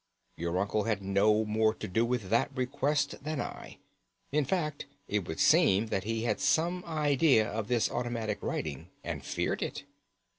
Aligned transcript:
Your 0.35 0.57
uncle 0.57 0.85
had 0.85 1.03
no 1.03 1.45
more 1.45 1.75
to 1.75 1.87
do 1.87 2.03
with 2.03 2.31
that 2.31 2.49
request 2.57 3.23
than 3.23 3.39
I. 3.39 3.77
In 4.31 4.45
fact, 4.45 4.87
it 5.07 5.27
would 5.27 5.39
seem 5.39 5.89
that 5.89 6.05
he 6.05 6.23
had 6.23 6.39
some 6.39 6.83
idea 6.85 7.47
of 7.47 7.67
this 7.67 7.87
automatic 7.91 8.41
writing, 8.41 8.89
and 9.03 9.23
feared 9.23 9.61
it." 9.61 9.83